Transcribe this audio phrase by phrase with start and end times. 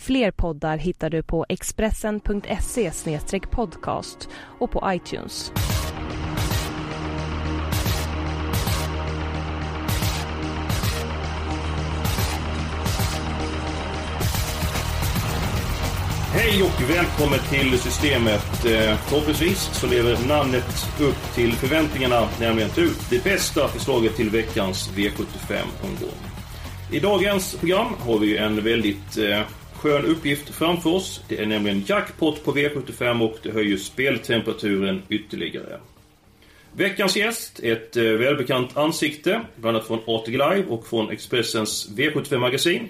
[0.00, 2.90] Fler poddar hittar du på expressen.se
[3.50, 4.28] podcast
[4.58, 5.52] och på iTunes.
[16.32, 18.64] Hej och välkommen till Systemet.
[18.64, 24.30] Eh, förhoppningsvis så lever namnet upp till förväntningarna, nämligen att ut det bästa förslaget till
[24.30, 26.30] veckans V75-omgång.
[26.92, 29.40] I dagens program har vi en väldigt eh,
[29.80, 31.20] skön uppgift framför oss.
[31.28, 35.80] Det är nämligen jackpot på V75 och det höjer speltemperaturen ytterligare.
[36.72, 42.88] Veckans gäst, ett eh, välbekant ansikte, bland annat från ATG Live och från Expressens V75-magasin.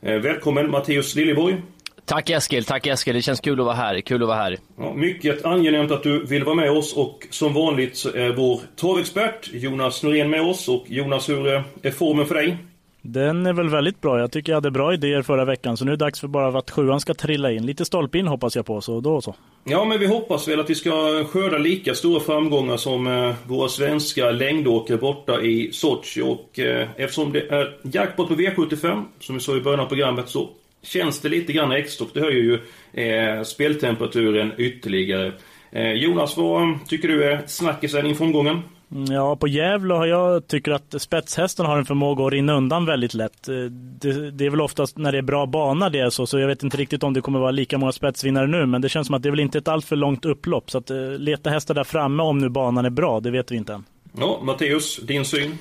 [0.00, 1.62] Eh, välkommen Matteus Liljeborg.
[2.04, 3.14] Tack Eskil, tack Eskil.
[3.14, 4.00] Det känns kul att vara här.
[4.00, 4.58] Kul att vara här.
[4.78, 8.60] Ja, mycket angenämt att du vill vara med oss och som vanligt så är vår
[8.76, 10.68] travexpert Jonas Norén med oss.
[10.68, 12.56] Och Jonas, hur eh, är formen för dig?
[13.02, 14.18] Den är väl väldigt bra.
[14.18, 16.58] Jag tycker jag hade bra idéer förra veckan så nu är det dags för bara
[16.58, 17.66] att sjuan ska trilla in.
[17.66, 19.34] Lite stolpe in hoppas jag på, så då så.
[19.64, 23.68] Ja, men vi hoppas väl att vi ska skörda lika stora framgångar som eh, våra
[23.68, 26.22] svenska längdåkare borta i Sochi.
[26.22, 30.28] Och eh, eftersom det är jackpot på V75, som vi sa i början av programmet,
[30.28, 30.48] så
[30.82, 32.58] känns det lite grann extra och det höjer ju
[33.02, 35.32] eh, speltemperaturen ytterligare.
[35.70, 38.62] Eh, Jonas, vad tycker du är snackisen inför omgången?
[38.94, 43.14] Ja, på Gävle har jag tycker att spetshästen har en förmåga att rinna undan väldigt
[43.14, 43.48] lätt.
[43.48, 43.54] Eh,
[44.00, 46.48] det, det är väl oftast när det är bra bana det är så, så jag
[46.48, 49.14] vet inte riktigt om det kommer vara lika många spetsvinnare nu, men det känns som
[49.14, 50.70] att det är väl inte ett alltför långt upplopp.
[50.70, 53.56] Så att eh, leta hästar där framme om nu banan är bra, det vet vi
[53.56, 53.84] inte än.
[54.18, 55.58] Ja, Matteus, din syn?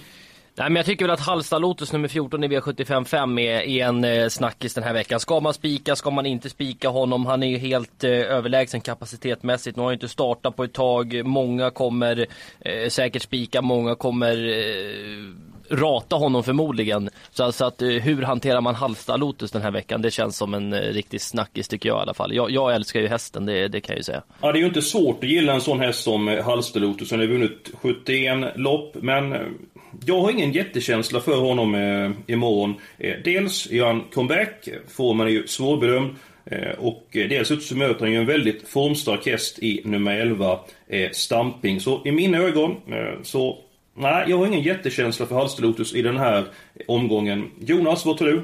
[0.56, 4.04] Nej, men jag tycker väl att Halmstad Lotus nummer 14 i V75 är, är en
[4.04, 5.20] eh, snackis den här veckan.
[5.20, 7.26] Ska man spika, ska man inte spika honom?
[7.26, 9.78] Han är ju helt eh, överlägsen kapacitetmässigt.
[9.78, 11.26] Nu har han ju inte startat på ett tag.
[11.26, 12.28] Många kommer
[12.60, 17.10] eh, säkert spika, många kommer eh, rata honom förmodligen.
[17.32, 20.02] Så alltså att, eh, hur hanterar man Halmstad Lotus den här veckan?
[20.02, 22.36] Det känns som en eh, riktig snackis tycker jag i alla fall.
[22.36, 24.22] Jag, jag älskar ju hästen, det, det kan jag ju säga.
[24.42, 27.12] Ja, det är ju inte svårt att gilla en sån häst som eh, Halsterlotus.
[27.12, 29.40] Han har vunnit 71 lopp, men eh,
[30.06, 32.76] jag har ingen jättekänsla för honom eh, imorgon.
[32.98, 36.16] Eh, dels gör han comeback, formen är ju svårbedömd.
[36.46, 40.20] Eh, och eh, dels dessutom så möter han ju en väldigt formstark häst i nummer
[40.20, 41.80] 11, eh, Stamping.
[41.80, 43.58] Så i mina ögon eh, så
[43.94, 47.52] Nej, jag har ingen jättekänsla för Halsterlotus i den här eh, omgången.
[47.60, 48.42] Jonas, vad tror du?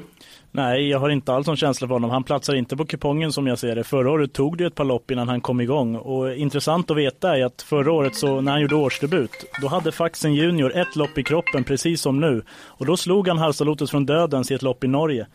[0.52, 2.10] Nej, jag har inte alls någon känsla för honom.
[2.10, 3.84] Han platsar inte på kupongen som jag ser det.
[3.84, 5.96] Förra året tog det ett par lopp innan han kom igång.
[5.96, 9.30] Och intressant att veta är att förra året så när han gjorde årsdebut,
[9.62, 12.42] då hade Faxen Junior ett lopp i kroppen precis som nu.
[12.50, 15.26] Och då slog han Halsalotus från dödens i ett lopp i Norge.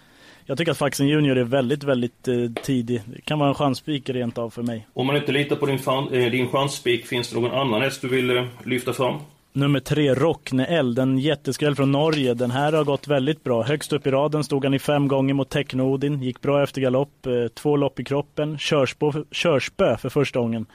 [0.45, 3.01] Jag tycker att Faxen Junior är väldigt, väldigt eh, tidig.
[3.05, 4.87] Det kan vara en chanspik rent av för mig.
[4.93, 8.01] Om man inte litar på din, fan, eh, din chansspik, finns det någon annan häst
[8.01, 9.15] du vill eh, lyfta fram?
[9.55, 12.33] Nummer tre, Rockne L, den jätteskräll från Norge.
[12.33, 13.63] Den här har gått väldigt bra.
[13.63, 16.21] Högst upp i raden stod han i fem gånger mot Technodin.
[16.21, 18.57] Gick bra efter galopp, eh, två lopp i kroppen.
[18.57, 20.65] Körspå, körspö för första gången.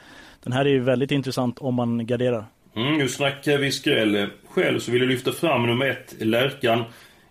[0.43, 2.45] Den här är ju väldigt intressant om man garderar.
[2.75, 4.27] Mm, nu snackar vi skräll.
[4.49, 6.83] Själv så vill jag lyfta fram nummer ett, Lärkan.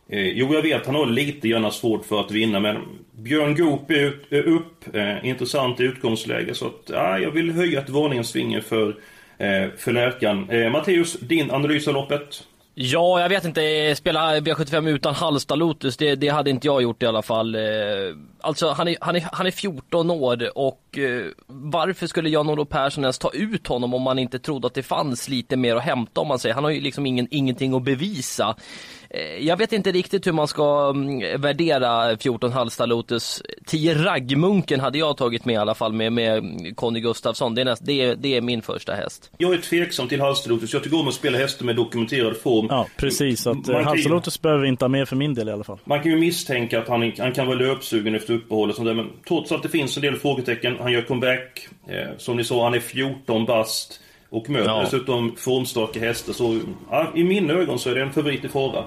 [0.09, 2.77] Eh, jo, jag vet han har lite grann svårt för att vinna, men
[3.13, 4.95] Björn Goop är ut, är upp.
[4.95, 8.95] Eh, intressant utgångsläge, så att, ja, jag vill höja ett varningens finger för,
[9.39, 10.51] Eh, för Lärkan.
[10.51, 12.45] Eh, Matteus, din analys av loppet?
[12.75, 13.63] Ja, jag vet inte.
[13.65, 17.55] Eh, spela V75 utan Halsta Lotus, det, det hade inte jag gjort i alla fall.
[17.55, 17.61] Eh,
[18.41, 23.05] Alltså, han är, han är, han är 14 år och eh, varför skulle Jan-Olof Persson
[23.05, 26.21] ens ta ut honom om man inte trodde att det fanns lite mer att hämta
[26.21, 26.55] om man säger.
[26.55, 28.57] Han har ju liksom ingen, ingenting att bevisa.
[29.11, 33.43] Eh, jag vet inte riktigt hur man ska mm, värdera 14 Halmstad Lotus.
[33.67, 36.43] 10 Raggmunken hade jag tagit med i alla fall med, med
[36.77, 37.55] Conny Gustafsson.
[37.55, 39.31] Det är, näst, det, är, det är min första häst.
[39.39, 40.73] Jag är tveksam till Halsterlotus.
[40.73, 42.67] Jag tycker om att spela hästar med dokumenterad form.
[42.71, 43.47] Ja, precis.
[43.47, 45.53] Att Man eh, kan ju- Halsalotus behöver vi inte ha med för min del i
[45.53, 45.79] alla fall.
[45.85, 48.95] Man kan ju misstänka att han, han kan vara löpsugen efter uppehållet och sånt där,
[48.95, 50.77] men trots att det finns en del frågetecken.
[50.81, 51.69] Han gör comeback.
[51.89, 54.01] Eh, som ni sa, han är 14 bast.
[54.31, 54.81] Och möter Ja.
[54.81, 56.33] dessutom formstarka hästar.
[56.33, 56.61] Så
[56.91, 58.85] ja, i mina ögon så är det en favorit i fara.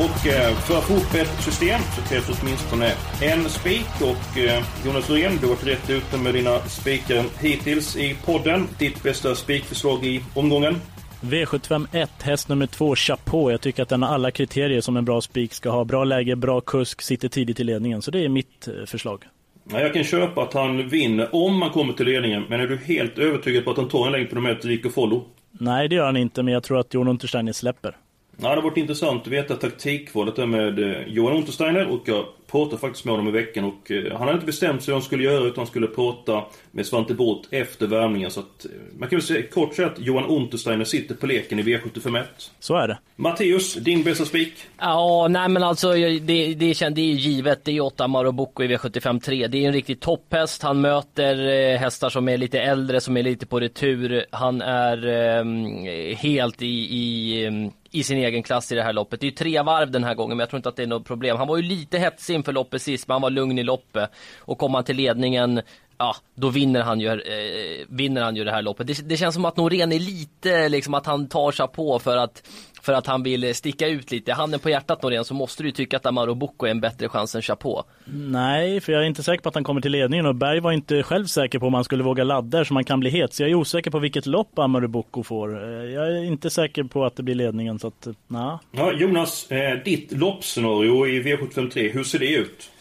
[0.00, 4.62] Och eh, för att få ihop ett system så krävs åtminstone en spik och eh,
[4.86, 8.68] Jonas Norén, du har varit rätt ute med dina spikar hittills i podden.
[8.78, 10.80] Ditt bästa spikförslag i omgången?
[11.22, 13.50] V75 1, häst nummer 2, Chapeau.
[13.50, 15.84] Jag tycker att den har alla kriterier som en bra spik ska ha.
[15.84, 18.02] Bra läge, bra kusk, sitter tidigt i ledningen.
[18.02, 19.24] Så det är mitt eh, förslag.
[19.70, 22.44] Ja, jag kan köpa att han vinner om man kommer till ledningen.
[22.48, 24.90] Men är du helt övertygad på att han tar en längd på de här Rico
[24.90, 25.24] Follo?
[25.52, 27.96] Nej, det gör han inte, men jag tror att Jon Untersteiner släpper.
[28.36, 32.24] Ja, det har varit intressant att veta taktikvalet där med eh, Johan Untersteiner och jag
[32.52, 35.06] pratade faktiskt med honom i veckan och eh, han hade inte bestämt sig vad han
[35.06, 39.08] skulle göra utan han skulle prata med Svante Båth efter värmningen så att eh, man
[39.08, 42.24] kan väl säga kort säga att Johan Untersteiner sitter på leken i V751.
[42.60, 42.98] Så är det.
[43.16, 44.52] Matteus, din bästa spik?
[44.78, 47.64] Ja, nej men alltså det, det, det är ju givet.
[47.64, 49.46] Det är 8 Marobocco i V75 3.
[49.46, 50.62] Det är en riktig topphäst.
[50.62, 54.26] Han möter eh, hästar som är lite äldre, som är lite på retur.
[54.30, 59.20] Han är eh, helt i, i i sin egen klass i det här loppet.
[59.20, 60.86] Det är ju tre varv den här gången men jag tror inte att det är
[60.86, 61.36] något problem.
[61.36, 64.10] Han var ju lite hetsig inför loppet sist men han var lugn i loppet.
[64.38, 65.62] Och kom han till ledningen
[66.02, 68.86] ja, då vinner han ju, eh, vinner han ju det här loppet.
[68.86, 72.16] Det, det, känns som att Norén är lite, liksom att han tar sig på för
[72.16, 72.42] att,
[72.82, 74.32] för att han vill sticka ut lite.
[74.32, 77.08] Handen på hjärtat Norén så måste du ju tycka att Amaro Bocco är en bättre
[77.08, 77.82] chans än Chapeau.
[78.04, 80.72] Nej, för jag är inte säker på att han kommer till ledningen och Berg var
[80.72, 83.34] inte själv säker på om han skulle våga ladda så man kan bli het.
[83.34, 85.64] Så jag är osäker på vilket lopp Amaro Bocco får.
[85.64, 88.58] Eh, jag är inte säker på att det blir ledningen så att, nah.
[88.72, 92.71] Ja, Jonas, eh, ditt loppscenario i V753, hur ser det ut?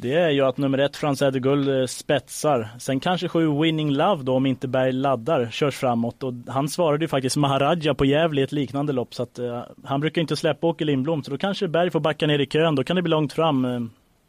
[0.00, 2.68] Det är ju att nummer ett Frans Edeguld eh, spetsar.
[2.78, 6.22] Sen kanske sju Winning Love då om inte Berg laddar körs framåt.
[6.22, 9.14] Och han svarade ju faktiskt Maharaja på Gävle i ett liknande lopp.
[9.14, 11.22] Så att, uh, han brukar inte släppa Åke Lindblom.
[11.22, 12.74] Så då kanske Berg får backa ner i kön.
[12.74, 13.64] Då kan det bli långt fram.
[13.64, 13.80] Eh,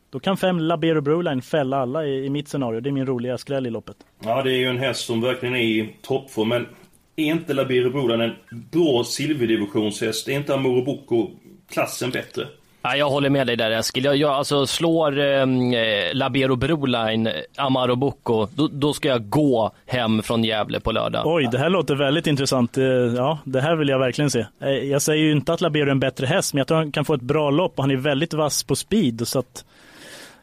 [0.10, 2.80] då kan fem Labero Broline fälla alla i, i mitt scenario.
[2.80, 3.98] Det är min roliga skräll i loppet.
[4.24, 6.50] Ja, det är ju en häst som verkligen är i toppform.
[6.50, 6.68] Men
[7.16, 8.36] är inte Labero Broline en
[8.72, 10.28] bra silverdivisionshäst?
[10.28, 11.30] Är inte Amoro Bocco
[11.70, 12.48] klassen bättre?
[12.82, 14.04] Ja, jag håller med dig där Eskil.
[14.06, 19.72] Jag, jag alltså slår ehm, eh, Labero Broline, Amaro Bocco, då, då, ska jag gå
[19.86, 21.24] hem från Gävle på lördag.
[21.26, 22.78] Oj, det här låter väldigt intressant.
[22.78, 24.46] Eh, ja, det här vill jag verkligen se.
[24.62, 26.92] Eh, jag säger ju inte att Labero är en bättre häst, men jag tror han
[26.92, 29.28] kan få ett bra lopp och han är väldigt vass på speed.
[29.28, 29.66] Så att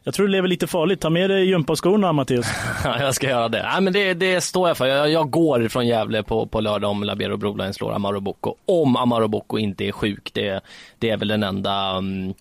[0.07, 1.01] jag tror du lever lite farligt.
[1.01, 2.47] Ta med dig gympaskorna Mattias.
[2.83, 3.63] ja, jag ska göra det.
[3.63, 4.85] Nej, men det, det står jag för.
[4.85, 8.55] Jag, jag går från Gävle på, på lördag om Labero Broline slår Amaro Bocco.
[8.65, 10.29] Om Amaro Bocco inte är sjuk.
[10.33, 10.61] Det,
[10.99, 11.97] det är väl den enda...
[11.97, 12.33] Um,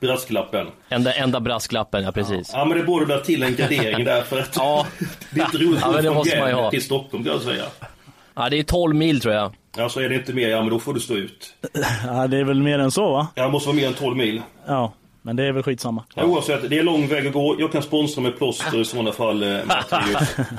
[0.00, 0.66] brasklappen.
[0.88, 2.50] Enda, enda brasklappen, ja precis.
[2.52, 4.86] Ja, men det borde vara till en gardering där för att ja.
[5.30, 6.70] det är inte roligt ja, men det måste man ju ha.
[6.70, 7.64] till Stockholm kan jag säga.
[8.34, 9.54] Ja, det är 12 mil tror jag.
[9.76, 11.54] Ja, så är det inte mer, ja men då får du stå ut.
[12.06, 13.28] Ja, det är väl mer än så va?
[13.34, 14.42] Ja, det måste vara mer än 12 mil.
[14.66, 14.92] Ja.
[15.28, 16.04] Men det är väl skitsamma.
[16.14, 16.24] Ja.
[16.24, 17.56] Oavsett, det är lång väg att gå.
[17.58, 19.48] Jag kan sponsra med plåster i sådana fall, eh,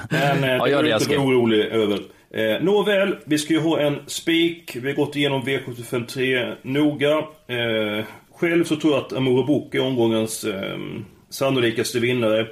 [0.10, 2.00] Men eh, ja, det är du inte orolig över.
[2.34, 4.76] Eh, nåväl, vi ska ju ha en spik.
[4.76, 7.18] Vi har gått igenom V753 noga.
[7.48, 8.06] Eh,
[8.36, 10.78] själv så tror jag att Amore Book är omgångens eh,
[11.30, 12.48] sannolikaste vinnare.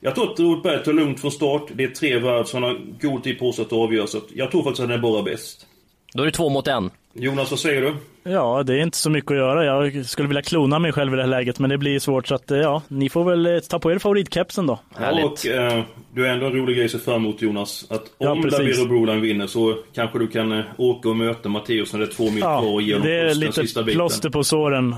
[0.00, 1.62] Jag tror att Robert Berg tar lugnt från start.
[1.74, 4.06] Det är tre varv så han har god tid på sig att avgöra.
[4.06, 5.66] Så jag tror faktiskt att han är bara bäst.
[6.14, 6.90] Då är det två mot en.
[7.14, 7.94] Jonas, vad säger du?
[8.22, 9.64] Ja, det är inte så mycket att göra.
[9.64, 12.26] Jag skulle vilja klona mig själv i det här läget, men det blir svårt.
[12.26, 14.78] Så att, ja, ni får väl eh, ta på er favoritkepsen då.
[14.96, 15.24] Härligt.
[15.24, 15.84] Och eh,
[16.14, 17.86] du har ändå en rolig grej att se fram emot Jonas.
[17.90, 21.92] Att om ja, Labero Broline vinner så kanske du kan eh, åka och möta Matteus
[21.92, 24.94] när det är två mil kvar och ge honom det är lite plåster på såren.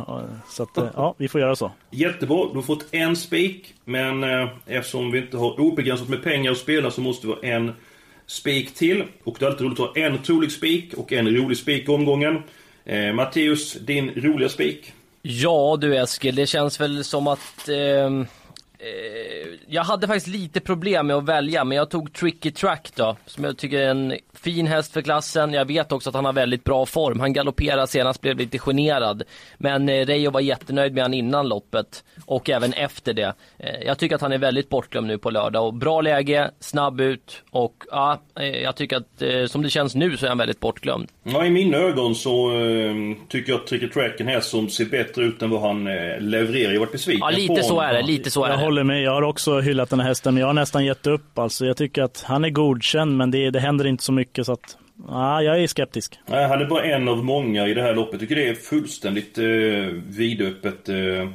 [0.49, 1.73] Så att, eh, ja, vi får göra så.
[1.91, 3.75] Jättebra, du har fått en spik.
[3.85, 7.43] Men eh, eftersom vi inte har obegränsat med pengar att spela så måste vi ha
[7.43, 7.73] en
[8.27, 9.05] spik till.
[9.25, 11.93] Och det är alltid roligt att ha en trolig spik och en rolig spik i
[11.93, 12.43] omgången.
[12.85, 14.93] Eh, Matteus, din roliga spik?
[15.23, 18.11] Ja du Eskil, det känns väl som att eh,
[18.83, 23.17] Eh, jag hade faktiskt lite problem med att välja, men jag tog Tricky Track då,
[23.27, 25.53] som jag tycker är en fin häst för klassen.
[25.53, 27.21] Jag vet också att han har väldigt bra form.
[27.21, 29.23] Han galopperade senast, blev lite generad.
[29.59, 33.35] Men eh, Reijo var jättenöjd med han innan loppet och även efter det.
[33.59, 37.01] Eh, jag tycker att han är väldigt bortglömd nu på lördag och bra läge, snabb
[37.01, 38.23] ut och ja,
[38.63, 41.09] jag tycker att som det känns nu så är han väldigt bortglömd.
[41.25, 42.95] Ja, i mina ögon så äh,
[43.29, 45.87] tycker jag att Tricky Track är en häst som ser bättre ut än vad han
[45.87, 46.73] äh, levererar.
[46.73, 48.03] Jag har varit besviken Ja, lite så är det.
[48.03, 49.03] Lite så är det håller med.
[49.03, 51.39] Jag har också hyllat den här hästen, men jag har nästan gett upp.
[51.39, 54.32] Alltså, jag tycker att han är godkänd, men det, det händer inte så mycket.
[54.43, 54.77] Så att,
[55.09, 56.19] ja, jag är skeptisk.
[56.27, 58.13] Nej, han är bara en av många i det här loppet.
[58.13, 59.45] Jag tycker det är fullständigt eh,
[60.17, 60.95] vidöppet eh,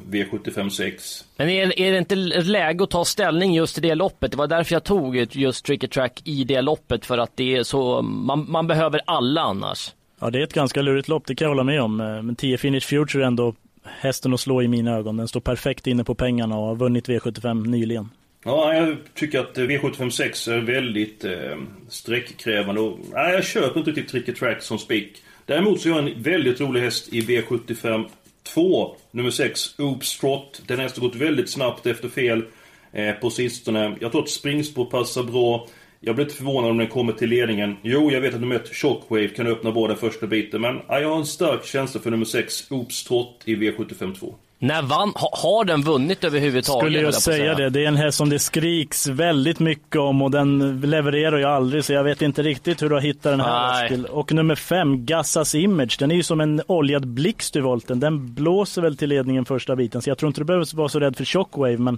[0.10, 1.26] V75 6.
[1.38, 4.32] Men är, är det inte läge att ta ställning just i det loppet?
[4.32, 7.64] Det var därför jag tog just Tricky Track i det loppet, för att det är
[7.64, 9.94] så, man, man behöver alla annars.
[10.20, 11.98] Ja, det är ett ganska lurigt lopp, det kan jag hålla med om.
[11.98, 15.18] Men 10 Finish Future är ändå hästen att slå i mina ögon.
[15.18, 18.10] Den står perfekt inne på pengarna och har vunnit V75 nyligen.
[18.48, 21.58] Ja, jag tycker att V75 6 är väldigt eh,
[21.90, 22.82] sträckkrävande.
[22.82, 25.22] Och, nej, jag köper inte riktigt Tricky Track som spik.
[25.46, 28.10] Däremot så är jag en väldigt rolig häst i V75
[28.44, 30.62] 2, nummer 6, Oops Trot.
[30.68, 32.44] Den hästen har gått väldigt snabbt efter fel
[32.92, 33.98] eh, på sistone.
[34.00, 35.68] Jag tror att springspår passar bra.
[36.00, 37.76] Jag blir inte förvånad om den kommer till ledningen.
[37.82, 40.62] Jo, jag vet att nummer 1, Shockwave, kan öppna båda första biten.
[40.62, 44.36] Men ja, jag har en stark känsla för nummer 6, Oopstrot i V75 2.
[44.60, 46.84] När vann, ha, har den vunnit överhuvudtaget?
[46.84, 47.70] Skulle jag säga det.
[47.70, 51.86] Det är en häst som det skriks väldigt mycket om och den levererar ju aldrig
[51.86, 53.86] så jag vet inte riktigt hur du har hittat den här.
[53.86, 54.06] Eskil.
[54.06, 58.00] Och nummer fem, Gassas Image, den är ju som en oljad blixt i volten.
[58.00, 61.00] Den blåser väl till ledningen första biten så jag tror inte du behöver vara så
[61.00, 61.98] rädd för Shockwave men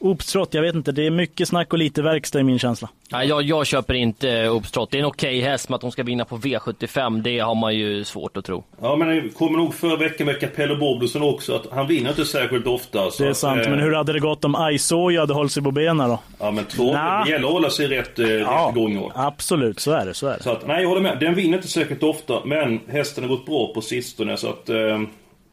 [0.00, 2.88] Oops Trot, jag vet inte, det är mycket snack och lite verkstad i min känsla.
[3.12, 4.90] Nej, jag, jag köper inte Uppstrott.
[4.90, 7.74] Det är en okej häst, men att de ska vinna på V75, det har man
[7.76, 8.64] ju svårt att tro.
[8.82, 12.24] Ja, men det kommer nog förra veckan med Capello Boblusson också att han vinner inte
[12.24, 13.10] särskilt ofta.
[13.10, 15.52] Så Det är att, sant, eh, men hur hade det gått om Aisoja hade hållit
[15.52, 16.18] sig på benen då?
[16.38, 16.92] Ja, men två.
[16.92, 17.22] Nja.
[17.24, 19.12] Det gäller att hålla sig rätt, eh, rätt gångår.
[19.14, 20.14] absolut, så är det.
[20.14, 20.42] Så är det.
[20.42, 21.18] Så att, nej, jag håller med.
[21.20, 24.36] Den vinner inte särskilt ofta, men hästen har gått bra på sistone.
[24.36, 25.00] Så att, eh,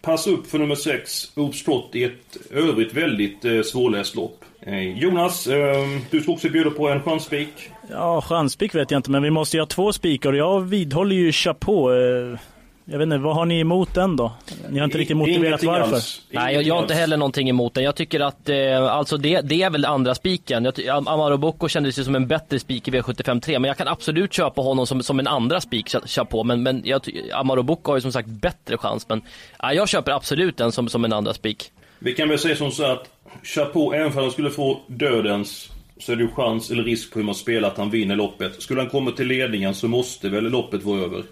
[0.06, 4.46] passa upp för nummer 6, Oops Trot, i ett övrigt väldigt eh, svårläst lopp.
[4.62, 5.76] Eh, Jonas, eh,
[6.12, 7.54] du ska också bjuda på en chansspik?
[7.90, 11.16] Ja, chansspik vet jag inte, men vi måste ju ha två spikar och jag vidhåller
[11.16, 11.94] ju Chapeau.
[11.94, 12.40] Eh,
[12.88, 14.32] jag vet inte, vad har ni emot den då?
[14.70, 15.96] Ni har inte riktigt motiverat Ingenting varför.
[15.96, 16.22] alls.
[16.30, 17.84] Nej, jag, jag har inte heller någonting emot den.
[17.84, 20.72] Jag tycker att, eh, alltså det, det är väl andra spiken.
[20.89, 24.34] Amaro Bocco kändes ju som en bättre spik i V75 3, men jag kan absolut
[24.34, 26.44] köpa honom som, som en andra spik, kö- kör på.
[26.44, 27.01] Men, men jag,
[27.34, 29.22] Amaro Bocco har ju som sagt bättre chans, men
[29.60, 31.72] ja, jag köper absolut den som, som en andra spik.
[32.00, 33.10] Vi kan väl säga som så att
[33.44, 37.13] Chapeau, även för att han skulle få dödens så är det ju chans eller risk
[37.13, 38.62] på hur man spelar att han vinner loppet.
[38.62, 41.24] Skulle han komma till ledningen så måste väl loppet vara över.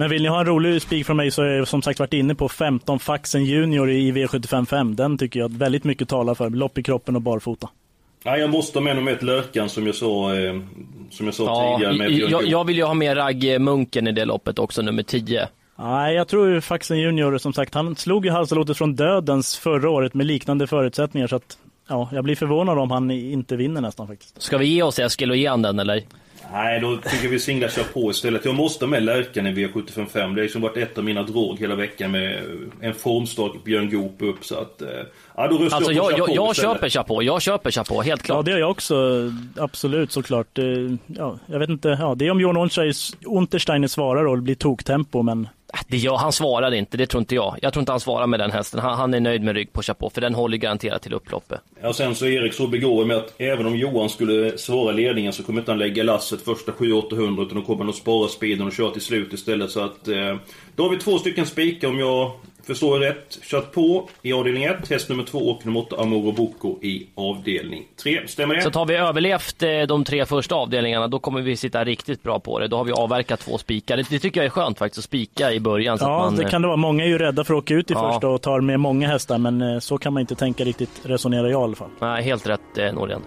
[0.00, 2.12] Men vill ni ha en rolig spik från mig så har jag som sagt varit
[2.12, 4.94] inne på 15 Faxen Junior i V755.
[4.94, 6.50] Den tycker jag att väldigt mycket talar för.
[6.50, 7.68] Lopp i kroppen och barfota.
[8.24, 10.60] Nej, jag måste ha med nummer ett Lörkan som jag sa, eh,
[11.10, 14.06] som jag sa Ja, tidigare med Björn jag, jag vill ju ha med Ragge Munken
[14.06, 15.48] i det loppet också, nummer 10.
[15.78, 19.90] Nej, jag tror ju Faxen Junior, som sagt, han slog ju Halsalotet från dödens förra
[19.90, 21.26] året med liknande förutsättningar.
[21.26, 24.42] Så att, ja, jag blir förvånad om han inte vinner nästan faktiskt.
[24.42, 26.02] Ska vi ge oss Eskil och ge han den eller?
[26.52, 28.44] Nej, då tycker vi singlar Chapeau istället.
[28.44, 30.12] Jag måste med Lärkan i V755.
[30.14, 32.42] Det har liksom varit ett av mina drag hela veckan med
[32.80, 34.44] en formstark Björn Goop upp.
[34.44, 34.88] Så att, eh,
[35.36, 38.20] ja, då röstar Alltså jag på jag, jag, jag köper Chapeau, jag köper Chapeau, helt
[38.20, 38.44] Ja, klart.
[38.44, 38.94] det gör jag också.
[39.56, 40.58] Absolut, såklart.
[40.58, 40.64] Eh,
[41.06, 41.96] Ja, jag vet inte.
[42.00, 42.70] Ja, det är om Johan
[43.26, 45.48] Untersteiner svarar och det blir toktempo, men
[45.88, 47.58] Det gör, han svarar inte, det tror inte jag.
[47.62, 48.80] Jag tror inte han svarar med den hästen.
[48.80, 51.60] Han, han är nöjd med rygg på Chapeau, för den håller garanterat till upploppet.
[51.80, 55.32] Ja, sen så är Erik så begåvad med att även om Johan skulle svara ledningen
[55.32, 58.66] så kommer inte han lägga lasset första 7-800 utan då kommer han att spara speeden
[58.66, 59.70] och köra till slut istället.
[59.70, 60.36] Så att eh,
[60.76, 62.32] då har vi två stycken spikar om jag
[62.68, 63.38] förstår rätt.
[63.42, 67.84] Kört på i avdelning 1, häst nummer 2 och nummer 8 Amoro Bocco i avdelning
[68.02, 68.28] 3.
[68.28, 68.62] Stämmer det?
[68.62, 72.40] Så tar vi överlevt eh, de tre första avdelningarna, då kommer vi sitta riktigt bra
[72.40, 72.68] på det.
[72.68, 73.96] Då har vi avverkat två spikar.
[73.96, 75.98] Det, tycker jag är skönt faktiskt, att spika i början.
[75.98, 76.76] Så ja, att man, det eh, kan det vara.
[76.76, 78.12] Många är ju rädda för att åka ut i Ja.
[78.12, 81.48] första och tar med många hästar, men eh, så kan man inte tänka riktigt, resonerar
[81.48, 81.90] jag i alla fall.
[82.00, 83.22] Nej, helt rätt eh, Norén.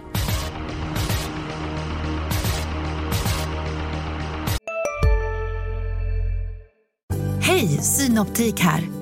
[7.40, 9.01] Hej, Synoptik här.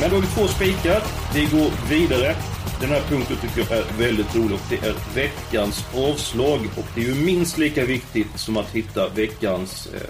[0.00, 1.02] Men då har vi två spikar.
[1.34, 2.34] Vi går vidare.
[2.80, 6.60] Den här punkten tycker jag är väldigt rolig och det är veckans avslag.
[6.76, 10.00] Och det är ju minst lika viktigt som att hitta veckans eh,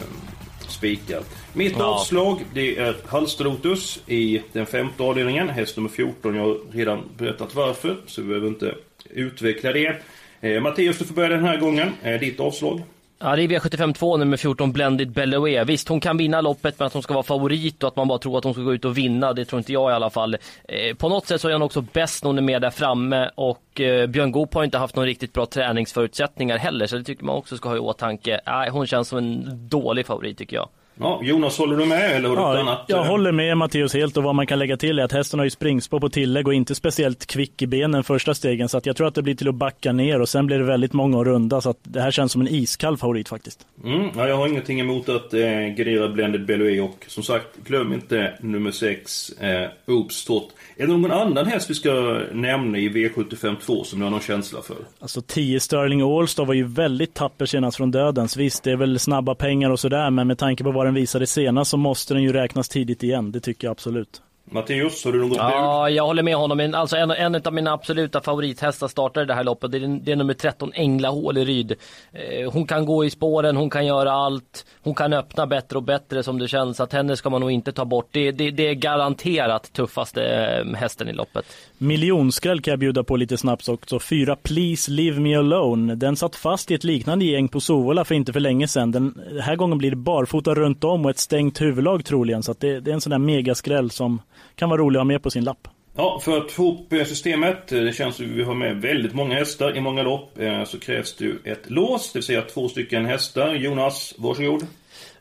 [0.69, 1.23] spikar.
[1.52, 1.85] Mitt Ja.
[1.85, 5.49] avslag det är Halsterlotus i den femte avdelningen.
[5.49, 6.35] Häst nummer 14.
[6.35, 8.75] Jag har redan berättat varför så vi behöver inte
[9.11, 9.97] utveckla det.
[10.40, 11.93] Eh, Mattias, du får börja den här gången.
[12.02, 12.83] Eh, ditt avslag.
[13.18, 15.64] Ja, det är V75 2 nummer 14, Blended Bellowe.
[15.64, 18.18] Visst, hon kan vinna loppet, men att hon ska vara favorit och att man bara
[18.18, 20.37] tror att hon ska gå ut och vinna, det tror inte jag i alla fall.
[20.68, 23.30] Eh, på något sätt så är hon också bäst när hon är med där framme
[23.35, 27.25] och eh, Björn Goop har inte haft någon riktigt bra träningsförutsättningar heller, så det tycker
[27.25, 28.40] man också ska ha i åtanke.
[28.46, 30.68] Nej, hon känns som en dålig favorit tycker jag.
[31.00, 32.85] Ja, Jonas, håller du med eller har du Ja, annat?
[32.87, 35.38] jag eh, håller med Matteus helt och vad man kan lägga till är att hästen
[35.38, 38.87] har ju springspår på tillägg och inte speciellt kvick i benen första stegen så att
[38.87, 41.21] jag tror att det blir till att backa ner och sen blir det väldigt många
[41.21, 43.67] att runda så att det här känns som en iskall favorit faktiskt.
[43.85, 45.41] Mm, ja, jag har ingenting emot att eh,
[45.76, 50.49] gardera Blended Bellowe och som sagt, glöm inte nummer 6, eh, Oops Trot.
[50.76, 54.21] Är det någon annan häst vi ska nämna i V75 2 som ni har någon
[54.21, 54.76] känsla för?
[55.00, 58.37] Alltså 10 Sterling Allstar var ju väldigt tapper senast från dödens.
[58.37, 61.26] Visst, det är väl snabba pengar och sådär men med tanke på vad den visade
[61.26, 63.33] senast så måste den ju räknas tidigt igen.
[63.33, 64.23] Det tycker jag absolut.
[64.50, 65.38] Matteus, har du något bud?
[65.38, 66.75] Ja, jag håller med honom.
[66.75, 69.73] Alltså en, en av mina absoluta favorithästar startar det här loppet.
[69.73, 71.75] Det är, det är nummer 13, Engla Håleryd.
[72.12, 74.67] Eh, hon kan gå i spåren, hon kan göra allt.
[74.83, 76.81] Hon kan öppna bättre och bättre som det känns.
[76.81, 78.09] Att henne ska man nog inte ta bort.
[78.11, 81.47] Det, det, det är garanterat tuffaste eh, hästen i loppet.
[81.79, 83.99] Miljonskräll kan jag bjuda på lite snabbt också.
[83.99, 85.95] Fyra Please Leave Me Alone.
[85.95, 88.93] Den satt fast i ett liknande gäng på Sovola för inte för länge sedan.
[88.93, 92.43] Den här gången blir det barfota runt om och ett stängt huvudlag troligen.
[92.43, 94.21] Så det, det är en sån där megaskräll som
[94.55, 95.69] kan vara rolig att ha med på sin lapp.
[95.97, 99.14] Ja, för att få ihop eh, systemet, eh, det känns som vi har med väldigt
[99.14, 102.43] många hästar i många lopp, eh, så krävs det ju ett lås, det vill säga
[102.43, 103.55] två stycken hästar.
[103.55, 104.66] Jonas, varsågod.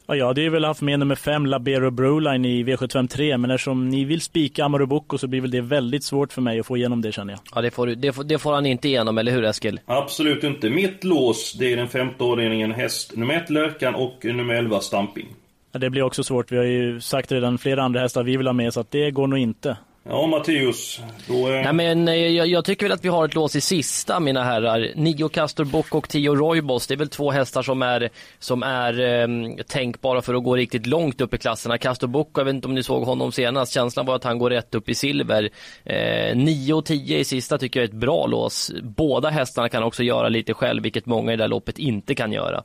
[0.07, 4.05] Ja, jag hade väl haft med nummer 5 Labero Broline i V753 men eftersom ni
[4.05, 7.11] vill spika Amarobucco så blir väl det väldigt svårt för mig att få igenom det
[7.11, 7.39] känner jag.
[7.55, 9.79] Ja, det får, det får, det får han inte igenom, eller hur Eskil?
[9.85, 10.69] Absolut inte.
[10.69, 15.27] Mitt lås, det är den femte avdelningen häst nummer 1 Lärkan och nummer 11 Stamping.
[15.75, 16.51] Ja, det blir också svårt.
[16.51, 19.11] Vi har ju sagt redan flera andra hästar vi vill ha med så att det
[19.11, 19.77] går nog inte.
[20.09, 20.99] Ja, Matteus.
[21.27, 21.63] Då är...
[21.63, 24.43] Nej, men eh, jag, jag, tycker väl att vi har ett lås i sista, mina
[24.43, 24.91] herrar.
[24.95, 26.87] Nio Castor Bock och tio Roybos.
[26.87, 29.27] Det är väl två hästar som är, som är eh,
[29.67, 31.77] tänkbara för att gå riktigt långt upp i klasserna.
[31.77, 33.73] Castor Bock, jag vet inte om ni såg honom senast.
[33.73, 35.49] Känslan var att han går rätt upp i silver.
[35.83, 38.71] Eh, nio och tio i sista tycker jag är ett bra lås.
[38.83, 42.31] Båda hästarna kan också göra lite själv, vilket många i det här loppet inte kan
[42.31, 42.63] göra.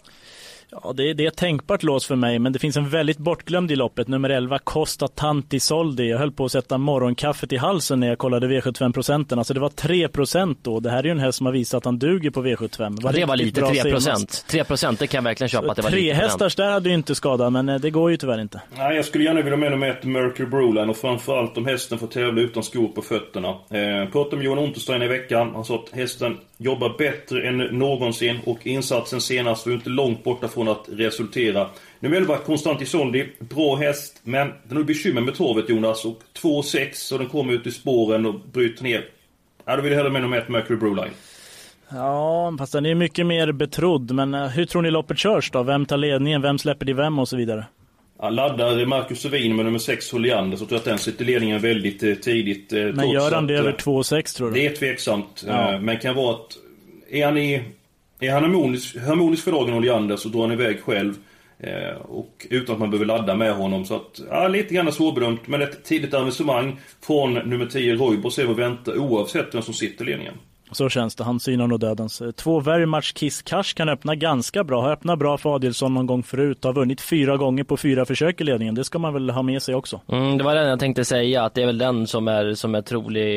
[0.72, 3.18] Ja, det är, det är ett tänkbart lås för mig, men det finns en väldigt
[3.18, 4.08] bortglömd i loppet.
[4.08, 6.10] Nummer 11, Costa Tanti Soldi.
[6.10, 9.38] Jag höll på att sätta morgonkaffet i halsen när jag kollade V75-procenten.
[9.38, 10.80] Alltså det var 3% då.
[10.80, 13.02] Det här är ju en häst som har visat att han duger på V75.
[13.02, 14.44] Var ja, det var lite, 3 procent.
[14.48, 16.14] 3 procent, det kan jag verkligen köpa att det var Tre lite.
[16.14, 18.60] hästars där hade ju inte skadat, men eh, det går ju tyvärr inte.
[18.76, 22.06] Nej, jag skulle gärna vilja med nummer ett Mercury Broline och framförallt om hästen får
[22.06, 23.48] tävla utan skor på fötterna.
[23.48, 25.50] Eh, pratade med Johan Unterstein i veckan.
[25.54, 30.48] Han sa att hästen jobbar bättre än någonsin och insatsen senast var inte långt borta
[30.48, 31.66] från att resultera.
[32.00, 36.04] Nu är det bara 11 Konstantisoldi, bra häst, men den har bekymmer med torvet Jonas
[36.04, 39.04] och 2-6 och den kommer ut i spåren och bryter ner.
[39.64, 41.14] Ja, då vill jag hellre med nummer 1 Mercury Broline.
[41.88, 44.10] Ja, fast den är mycket mer betrodd.
[44.10, 45.62] Men eh, hur tror ni loppet körs då?
[45.62, 46.42] Vem tar ledningen?
[46.42, 47.64] Vem släpper till vem och så vidare?
[48.22, 51.26] Ja, laddar Marcus Sevin med nummer 6 Holiander så tror jag att den sitter i
[51.26, 52.72] ledningen väldigt eh, tidigt.
[52.72, 54.54] Eh, men gör han det över 2,6 tror du?
[54.54, 55.44] Det är tveksamt.
[55.46, 55.74] Ja.
[55.74, 56.56] Eh, men kan vara att...
[57.10, 57.62] Är han, i,
[58.20, 61.14] är han harmonisk, harmonisk för dagen Holiander så drar han iväg själv.
[61.58, 63.84] Eh, och utan att man behöver ladda med honom.
[63.84, 65.46] Så att, ja, lite grann svårbedömt.
[65.46, 70.04] Men ett tidigt avancemang från nummer 10 Roybos är vad vänta oavsett vem som sitter
[70.04, 70.34] i ledningen.
[70.72, 71.24] Så känns det.
[71.24, 72.22] Han synar nog dödens.
[72.36, 74.82] Två very much kiss cash kan öppna ganska bra.
[74.82, 76.64] Har öppnat bra för Adielsson någon gång förut.
[76.64, 78.74] Har vunnit fyra gånger på fyra försök i ledningen.
[78.74, 80.00] Det ska man väl ha med sig också.
[80.08, 81.44] Mm, det var den jag tänkte säga.
[81.44, 83.30] Att det är väl den som är, som är trolig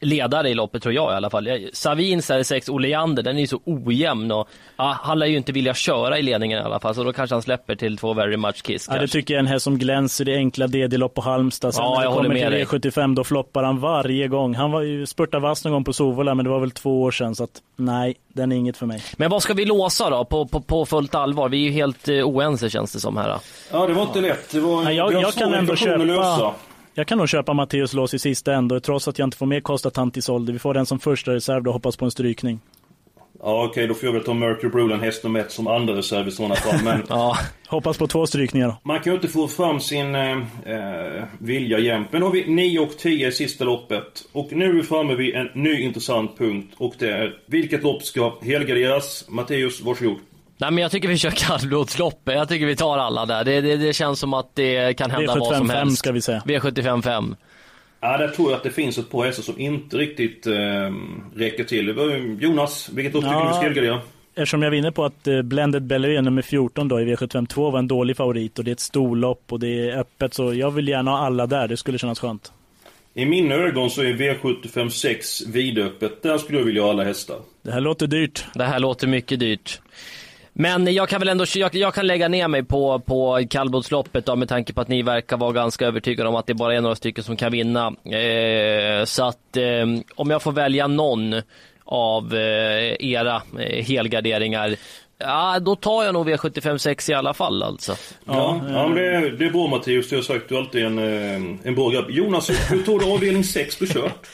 [0.00, 1.48] ledare i loppet tror jag i alla fall.
[1.72, 3.22] Savins är sex Oleander.
[3.22, 6.58] Den är ju så ojämn och ja, han lär ju inte vilja köra i ledningen
[6.58, 6.94] i alla fall.
[6.94, 8.88] Så då kanske han släpper till två very much kiss.
[8.90, 11.74] Ja, det tycker jag är en häst som glänser i enkla DD-lopp på Halmstad.
[11.74, 14.54] Sen Ja, när det kommer med till E75 då floppar han varje gång.
[14.54, 17.10] Han var ju spurtade vass någon gång på Sovola men det var väl två år
[17.10, 19.02] sedan så att nej, den är inget för mig.
[19.16, 21.48] Men vad ska vi låsa då på, på, på fullt allvar?
[21.48, 23.38] Vi är ju helt eh, oense känns det som här.
[23.72, 24.50] Ja, det var inte lätt.
[24.50, 26.36] Det var, Nej, jag, det var jag kan ändå lösa.
[26.36, 26.54] köpa
[26.94, 29.62] jag kan nog köpa Matteus lås i sista ändå, trots att jag inte får med
[29.64, 30.52] Costa Tantisoldi.
[30.52, 32.60] Vi får den som första reserv och hoppas på en strykning.
[33.44, 36.28] Ja, okej, då får jag väl ta Mercury Broline häst nummer 1 som andra reserv
[36.28, 36.82] i sådana fall.
[36.84, 37.38] Men ja.
[37.68, 38.76] Hoppas på två strykningar då.
[38.82, 40.32] man kan ju inte få fram sin eh,
[40.66, 42.08] eh, vilja jämt.
[42.10, 44.24] Men då har vi 9 och 10 i sista loppet.
[44.32, 46.74] Och nu är vi framme vid en ny intressant punkt.
[46.76, 49.24] Och det är vilket lopp ska helgarderas?
[49.28, 50.18] Matteus, varsågod.
[50.58, 52.34] Nej men jag tycker vi kör kallblodsloppet.
[52.34, 53.44] Jag tycker vi tar alla där.
[53.44, 55.98] Det, det, det känns som att det kan hända vad som V75 helst.
[55.98, 56.42] ska vi säga.
[56.46, 57.36] V75 5.
[58.04, 60.54] Ja, där tror jag att det finns ett par hästar som inte riktigt eh,
[61.36, 61.92] räcker till.
[61.92, 62.10] Var
[62.42, 63.48] Jonas, vilket lopp tycker Ja.
[63.48, 64.00] du ska helgardera?
[64.34, 67.78] Eftersom jag vinner på att eh, Blended Bellery nummer 14 då i V75 2 var
[67.78, 70.88] en dålig favorit och det är ett storlopp och det är öppet så jag vill
[70.88, 71.68] gärna ha alla där.
[71.68, 72.52] Det skulle kännas skönt.
[73.14, 76.22] I mina ögon så är V75 6 vidöppet.
[76.22, 77.36] Där skulle jag vilja ha alla hästar.
[77.62, 78.44] Det här låter dyrt.
[78.54, 79.80] Det här låter mycket dyrt.
[80.52, 84.36] Men jag kan väl ändå, jag, jag kan lägga ner mig på, på kallblodsloppet då
[84.36, 86.94] med tanke på att ni verkar vara ganska övertygade om att det bara är några
[86.94, 87.86] stycken som kan vinna.
[88.04, 91.34] Eh, så att eh, om jag får välja någon
[91.84, 94.76] av eh, era eh, helgarderingar,
[95.18, 97.96] ja då tar jag nog V75 6 i alla fall alltså.
[98.24, 100.08] Ja, ja men det, är, det är bra Mattias.
[100.08, 102.10] Du har sagt du är alltid en, eh, en bra grabb.
[102.10, 104.26] Jonas, hur tror du avdelning 6 blir kört?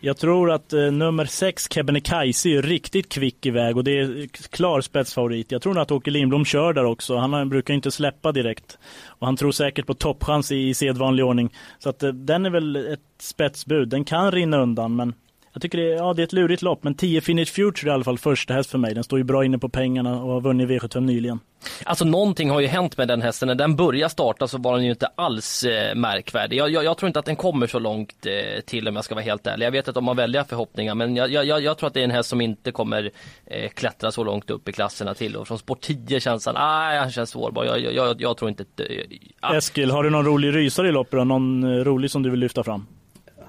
[0.00, 4.80] Jag tror att eh, nummer 6, Kebnekaise, är riktigt kvick iväg och det är klar
[4.80, 5.52] spetsfavorit.
[5.52, 7.16] Jag tror nog att Åke Lindblom kör där också.
[7.16, 8.78] Han har- brukar inte släppa direkt.
[9.06, 11.54] Och han tror säkert på toppchans i, i sedvanlig ordning.
[11.78, 13.88] Så att eh, den är väl ett spetsbud.
[13.88, 15.14] Den kan rinna undan men
[15.56, 17.92] jag tycker det är, ja, det är ett lurigt lopp, men 10 Finish Future är
[17.92, 18.94] i alla fall första häst för mig.
[18.94, 21.40] Den står ju bra inne på pengarna och har vunnit V75 nyligen.
[21.84, 23.48] Alltså någonting har ju hänt med den hästen.
[23.48, 26.56] När den började starta så var den ju inte alls eh, märkvärdig.
[26.56, 29.14] Jag, jag, jag, tror inte att den kommer så långt eh, till om jag ska
[29.14, 29.66] vara helt ärlig.
[29.66, 32.10] Jag vet att de har väldiga förhoppningar men jag, jag, tror att det är en
[32.10, 33.10] häst som inte kommer
[33.46, 35.36] eh, klättra så långt upp i klasserna till.
[35.36, 37.64] Och från sport 10 känns han, nej han känns svårbar.
[38.18, 38.64] Jag, tror inte...
[39.42, 42.40] Eh, Eskil, har du någon rolig rysare i loppet Någon eh, rolig som du vill
[42.40, 42.86] lyfta fram?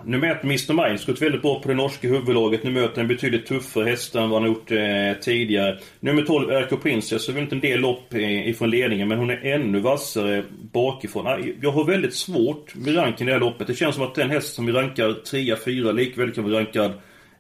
[0.08, 2.64] Nu ett, Mr Minds, gått väldigt bra på det norska huvudlaget.
[2.64, 5.80] Nu möter en betydligt tuffare häst än vad han gjort eh, tidigare.
[6.00, 9.46] Nummer 12, RK Princess, har vunnit en del lopp eh, ifrån ledningen, men hon är
[9.46, 11.28] ännu vassare bakifrån.
[11.28, 13.68] Ah, jag har väldigt svårt med ranken i det här loppet.
[13.68, 16.92] Det känns som att den häst som vi rankar 3, 4, likväl kan vara rankad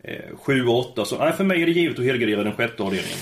[0.03, 1.05] eh, 7, 8.
[1.05, 3.17] Så nej, för mig är det givet att helgardera den sjätte avdelningen.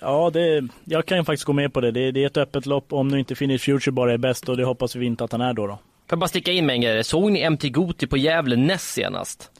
[0.00, 1.90] Ja, det, jag kan faktiskt gå med på det.
[1.90, 2.10] det.
[2.10, 4.64] Det är ett öppet lopp om nu inte Finish Future bara är bäst och det
[4.64, 5.66] hoppas vi inte att han är då.
[5.66, 5.78] då.
[6.10, 7.04] Får jag bara sticka in med en grej.
[7.04, 9.50] Såg ni MT Goti på Gävle näst senast?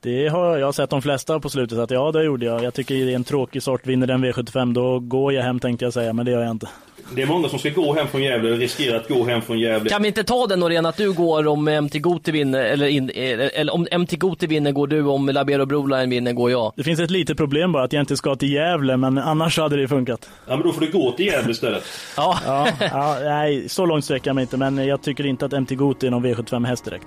[0.00, 2.64] Det har jag sett de flesta på slutet, att ja det gjorde jag.
[2.64, 5.84] Jag tycker det är en tråkig sort, vinner den V75 då går jag hem tänkte
[5.84, 6.68] jag säga, men det gör jag inte.
[7.14, 9.90] Det är många som ska gå hem från Gävle, riskerar att gå hem från Gävle.
[9.90, 13.10] Kan vi inte ta den Norén, att du går om MT Goti vinner, eller, in,
[13.14, 16.72] eller om MT Goti vinner går du, om Labero Broline vinner går jag?
[16.76, 19.76] Det finns ett litet problem bara, att jag inte ska till Gävle, men annars hade
[19.76, 20.28] det funkat.
[20.48, 21.84] Ja men då får du gå till Gävle istället.
[22.16, 22.38] ja.
[22.46, 23.18] ja, ja.
[23.22, 26.10] Nej, så långt sträcker jag mig inte, men jag tycker inte att MT Goti är
[26.10, 27.06] någon V75 häst direkt.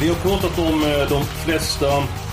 [0.00, 1.86] Vi har pratat om eh, de flesta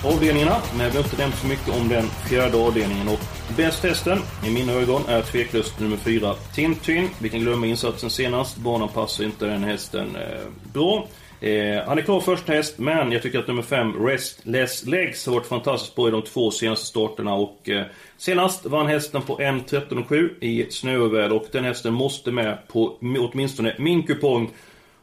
[0.04, 3.08] avdelningarna, men vi har inte nämnt så mycket om den fjärde avdelningen.
[3.08, 3.20] Och
[3.58, 7.10] bäst hästen, i mina ögon, är tveklöst nummer fyra, Tintin.
[7.22, 8.58] Vi kan glömma insatsen senast.
[8.58, 11.08] Banan passar inte den hästen eh, bra.
[11.40, 15.34] Eh, han är klar första häst, men jag tycker att nummer 5, Restless Legs, har
[15.34, 17.34] varit fantastiskt bra i de två senaste starterna.
[17.34, 17.86] Och, eh,
[18.18, 24.04] senast vann hästen på 1.13,7 i snöoväder och den hästen måste med på åtminstone min
[24.04, 24.50] kupong.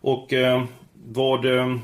[0.01, 0.65] Och eh,
[1.05, 1.77] vad eh,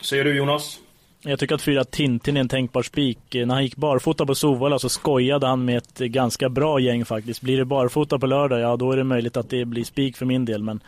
[0.00, 0.80] säger du Jonas?
[1.22, 3.18] Jag tycker att fyra Tintin är en tänkbar spik.
[3.32, 7.40] När han gick barfota på Sovalla så skojade han med ett ganska bra gäng faktiskt.
[7.40, 10.26] Blir det barfota på lördag, ja då är det möjligt att det blir spik för
[10.26, 10.62] min del.
[10.62, 10.80] Men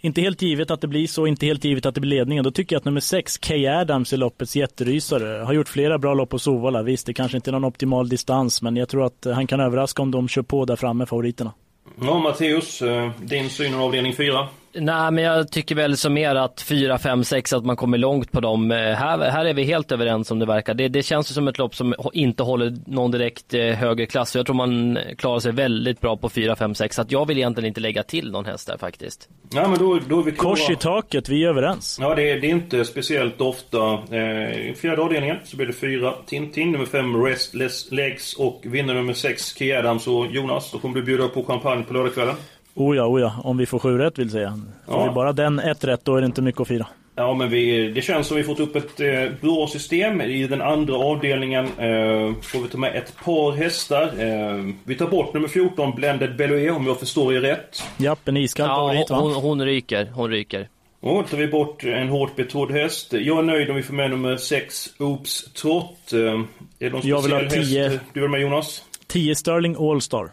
[0.00, 2.44] inte helt givet att det blir så, inte helt givet att det blir ledningen.
[2.44, 5.44] Då tycker jag att nummer sex, Kay Adams, är loppets jätterysare.
[5.44, 6.82] Har gjort flera bra lopp på Sovalla.
[6.82, 10.02] Visst, det kanske inte är någon optimal distans, men jag tror att han kan överraska
[10.02, 11.52] om de kör på där framme, favoriterna.
[12.00, 14.48] Ja, Matteus, eh, din syn på avdelning 4?
[14.80, 18.32] Nej, men jag tycker väl som er att 4, 5, 6 att man kommer långt
[18.32, 18.70] på dem.
[18.70, 20.74] Eh, här, här är vi helt överens som det verkar.
[20.74, 24.36] Det, det känns som ett lopp som inte håller någon direkt eh, högre klass.
[24.36, 26.96] Jag tror man klarar sig väldigt bra på 4, 5, 6.
[26.96, 29.28] Så att jag vill egentligen inte lägga till någon häst där faktiskt.
[29.54, 30.54] Ja, men då, då är vi klara.
[30.54, 31.98] Kors i taket, vi är överens.
[32.00, 33.92] Ja, det är, det är inte speciellt ofta.
[33.92, 39.12] Eh, fjärde avdelningen så blir det 4 Tintin, nummer 5 Restless Legs och vinner nummer
[39.12, 40.70] 6 Key Adams och Jonas.
[40.70, 42.34] Då kommer du bjuda på champagne på lördagskvällen.
[42.76, 44.60] Oh ja, oh ja, om vi får sju rätt vill säga.
[44.86, 45.04] Får ja.
[45.04, 46.86] vi bara den ett rätt då är det inte mycket att fira.
[47.18, 50.20] Ja men vi, det känns som vi fått upp ett eh, bra system.
[50.20, 54.02] I den andra avdelningen eh, får vi ta med ett par hästar.
[54.02, 57.82] Eh, vi tar bort nummer 14, Blended Beloé om jag förstår er rätt.
[57.96, 59.16] Japp, en iskall ja, favorit va?
[59.16, 60.68] Hon, hon ryker, hon ryker.
[61.00, 63.12] Och då tar vi bort en hårt betrodd häst.
[63.12, 66.12] Jag är nöjd om vi får med nummer 6, Oops Trott.
[66.12, 66.44] Eh, är
[66.78, 68.00] det någon jag vill ha 10.
[68.12, 68.82] Du vill med Jonas?
[69.06, 70.30] 10 Sterling Allstar.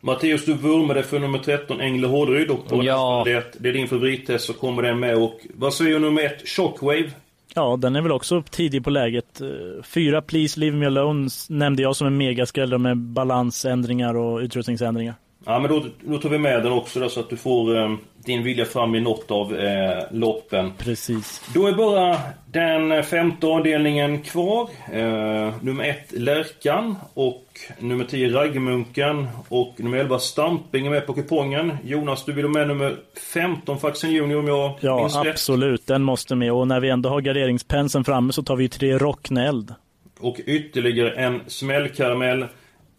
[0.00, 2.50] Matteus, du vurmade för nummer 13, Engle Hårderyd.
[2.50, 3.22] Och på ja.
[3.26, 5.16] det, det är din favorithäst så kommer den med.
[5.16, 7.10] Och vad säger nummer 1, Shockwave?
[7.54, 9.40] Ja, den är väl också tidig på läget.
[9.82, 15.14] Fyra Please Leave Me Alone nämnde jag som en megaskräll med balansändringar och utrustningsändringar.
[15.46, 17.98] Ja, men då, då tar vi med den också då, så att du får um,
[18.24, 20.72] din vilja fram i något av eh, loppen.
[20.78, 21.42] Precis.
[21.54, 24.68] Då är bara den femte avdelningen kvar.
[24.92, 27.44] Eh, nummer ett Lärkan och
[27.78, 31.76] nummer 10 Raggmunken och nummer 11 Stamping är med på kupongen.
[31.84, 32.96] Jonas, du vill ha med nummer
[33.32, 35.80] 15 Faxen Junior om jag Ja, minns absolut.
[35.80, 35.86] Rätt.
[35.86, 36.52] Den måste med.
[36.52, 39.74] Och när vi ändå har garderingspenseln framme så tar vi tre Rockneld.
[40.20, 42.46] Och ytterligare en smällkaramell.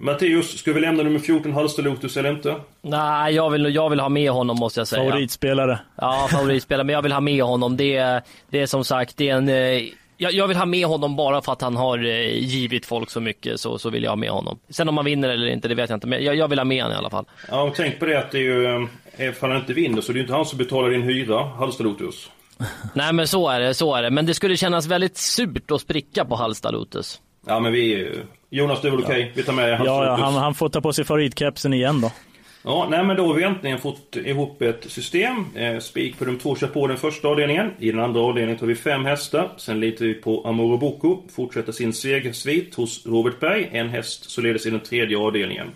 [0.02, 2.56] Matteus, ska vi lämna nummer 14 Halster Lotus eller inte?
[2.82, 5.04] Nej, jag vill, jag vill ha med honom måste jag säga.
[5.04, 5.80] Favoritspelare.
[5.96, 7.78] Ja, favoritspelare, men jag vill ha med honom.
[7.78, 9.50] Det, det är som sagt, det är en...
[9.50, 9.84] Eh,
[10.18, 13.20] jag, jag, vill ha med honom bara för att han har eh, givit folk så
[13.20, 14.60] mycket, så, så vill jag ha med honom.
[14.70, 16.66] Sen om han vinner eller inte, det vet jag inte, men jag, jag vill ha
[16.66, 17.26] med honom i alla fall.
[17.50, 20.12] Ja, och tänk på det att det är ju, eh, ifall han inte vinner så
[20.12, 22.32] det är ju inte han som betalar din hyra, Halster Lotus.
[22.94, 24.10] Nej men så är det, så är det.
[24.10, 27.22] Men det skulle kännas väldigt surt att spricka på Halsta Lotus.
[27.48, 28.12] Ja men vi...
[28.54, 29.22] Jonas, det är väl okej?
[29.22, 29.32] Okay?
[29.36, 32.12] Vi tar med hans Ja, ja han, han, får ta på sig favoritkepsen igen då.
[32.64, 35.46] Ja, nej men då har vi äntligen fått ihop ett system.
[35.56, 37.72] Eh, spik på de två kör på den första avdelningen.
[37.80, 39.50] I den andra avdelningen tar vi fem hästar.
[39.58, 41.22] Sen litar vi på Amoro Boko.
[41.36, 43.70] Fortsätter sin segersvit hos Robert Berg.
[43.72, 45.68] En häst således i den tredje avdelningen.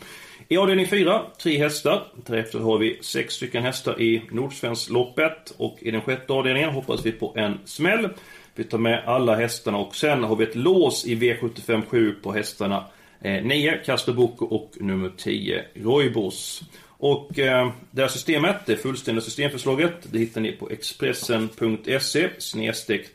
[0.48, 2.04] I avdelning 4, tre hästar.
[2.26, 5.54] Därefter har vi sex stycken hästar i Nordsvenskloppet.
[5.58, 8.10] Och i den sjätte avdelningen hoppas vi på en smäll.
[8.56, 12.32] Vi tar med alla hästarna och sen har vi ett lås i V75 7 på
[12.32, 12.86] hästarna
[13.22, 16.63] eh, 9, Castor och nummer 10, Roybos.
[16.98, 22.30] Och eh, det här systemet, det fullständiga systemförslaget, det hittar ni på Expressen.se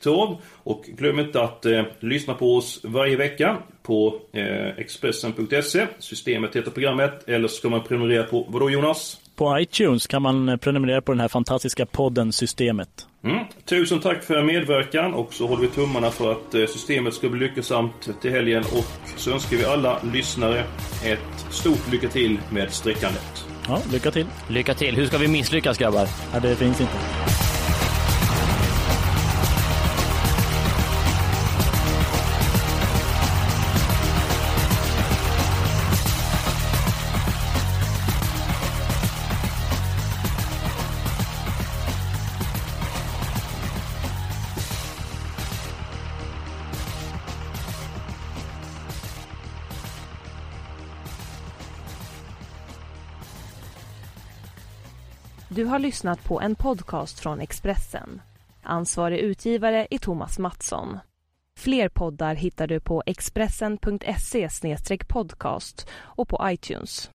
[0.00, 0.36] torv.
[0.44, 5.86] Och glöm inte att eh, lyssna på oss varje vecka på eh, Expressen.se.
[5.98, 9.19] Systemet heter programmet, eller så ska man prenumerera på, vadå Jonas?
[9.40, 12.88] På iTunes kan man prenumerera på den här fantastiska podden Systemet.
[13.24, 13.44] Mm.
[13.64, 17.40] Tusen tack för medverkan och så håller vi tummarna för att eh, systemet ska bli
[17.40, 20.64] lyckosamt till helgen och så önskar vi alla lyssnare
[21.04, 23.46] ett stort lycka till med sträckandet.
[23.68, 24.26] Ja, lycka till.
[24.48, 24.96] Lycka till.
[24.96, 26.08] Hur ska vi misslyckas grabbar?
[26.32, 26.96] Ja, det finns inte.
[55.60, 58.20] Du har lyssnat på en podcast från Expressen.
[58.62, 60.98] Ansvarig utgivare är Thomas Mattsson.
[61.58, 64.48] Fler poddar hittar du på expressen.se
[65.08, 67.10] podcast och på iTunes.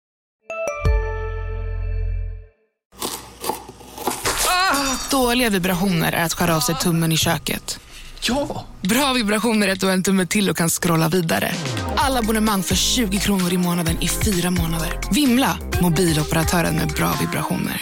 [4.48, 7.80] Ah, dåliga vibrationer är att skära av sig tummen i köket.
[8.22, 8.66] Ja!
[8.82, 11.52] Bra vibrationer är att du har en tumme till och kan scrolla vidare.
[11.96, 15.00] Alla abonnemang för 20 kronor i månaden i fyra månader.
[15.12, 15.58] Vimla!
[15.82, 17.82] Mobiloperatören med bra vibrationer.